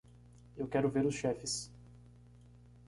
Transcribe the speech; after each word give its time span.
Eu 0.57 0.67
quero 0.67 0.89
ver 0.89 1.05
os 1.05 1.13
chefes. 1.13 1.71